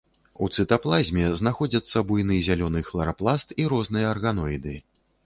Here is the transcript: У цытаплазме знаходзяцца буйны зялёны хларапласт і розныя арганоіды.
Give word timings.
У 0.45 0.45
цытаплазме 0.61 1.27
знаходзяцца 1.41 2.03
буйны 2.11 2.39
зялёны 2.47 2.81
хларапласт 2.89 3.55
і 3.65 3.69
розныя 3.75 4.07
арганоіды. 4.15 4.75